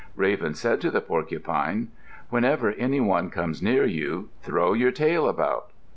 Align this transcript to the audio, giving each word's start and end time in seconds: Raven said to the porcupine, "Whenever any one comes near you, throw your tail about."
Raven 0.15 0.55
said 0.55 0.81
to 0.81 0.89
the 0.89 0.99
porcupine, 0.99 1.89
"Whenever 2.31 2.71
any 2.71 2.99
one 2.99 3.29
comes 3.29 3.61
near 3.61 3.85
you, 3.85 4.29
throw 4.41 4.73
your 4.73 4.89
tail 4.91 5.29
about." 5.29 5.69